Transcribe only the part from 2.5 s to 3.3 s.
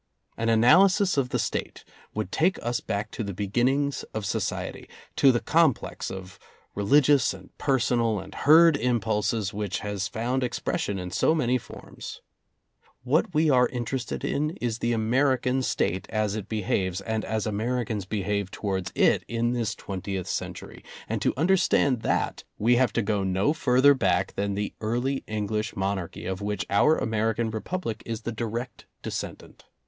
us back to